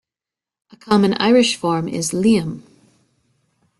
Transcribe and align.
A 0.71 0.75
common 0.77 1.13
Irish 1.19 1.55
form 1.55 1.87
is 1.87 2.09
"Liam". 2.09 2.63